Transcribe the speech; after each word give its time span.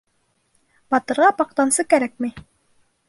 Батырға 0.95 1.29
баҡтансы 1.43 1.85
кәрәкмәй. 1.93 2.47